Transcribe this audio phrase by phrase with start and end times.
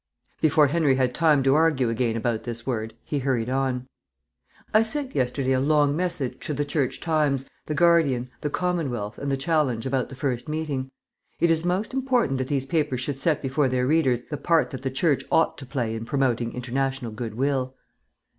[0.41, 3.85] Before Henry had time to argue again about this word, he hurried on.
[4.73, 9.31] "I sent yesterday a long message to the Church Times, the Guardian, the Commonwealth, and
[9.31, 10.89] the Challenge about the first meeting.
[11.39, 14.81] It is most important that these papers should set before their readers the part that
[14.81, 17.75] the Church ought to play in promoting international goodwill."